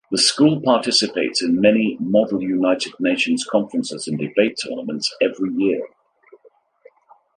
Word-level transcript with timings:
The 0.09 0.17
school 0.17 0.61
participates 0.63 1.43
in 1.43 1.61
many 1.61 1.95
Model 1.99 2.41
United 2.41 2.93
Nations 2.99 3.45
conferences 3.45 4.07
and 4.07 4.17
debate 4.17 4.57
tournaments 4.65 5.15
every 5.21 5.53
year. 5.53 5.85